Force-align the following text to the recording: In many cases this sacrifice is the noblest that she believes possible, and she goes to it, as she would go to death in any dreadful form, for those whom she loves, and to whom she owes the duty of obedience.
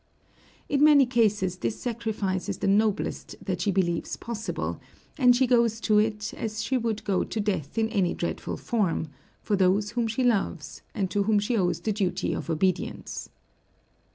In 0.67 0.83
many 0.83 1.05
cases 1.05 1.57
this 1.57 1.79
sacrifice 1.79 2.49
is 2.49 2.57
the 2.57 2.65
noblest 2.67 3.35
that 3.39 3.61
she 3.61 3.69
believes 3.69 4.17
possible, 4.17 4.81
and 5.15 5.35
she 5.35 5.45
goes 5.45 5.79
to 5.81 5.99
it, 5.99 6.33
as 6.35 6.63
she 6.63 6.75
would 6.75 7.03
go 7.03 7.23
to 7.23 7.39
death 7.39 7.77
in 7.77 7.87
any 7.89 8.15
dreadful 8.15 8.57
form, 8.57 9.09
for 9.43 9.55
those 9.55 9.91
whom 9.91 10.07
she 10.07 10.23
loves, 10.23 10.81
and 10.95 11.11
to 11.11 11.21
whom 11.21 11.37
she 11.37 11.55
owes 11.55 11.81
the 11.81 11.93
duty 11.93 12.33
of 12.33 12.49
obedience. 12.49 13.29